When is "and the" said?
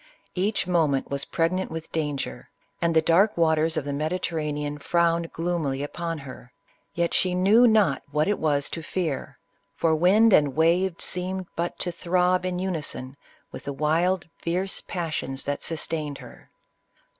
2.81-3.03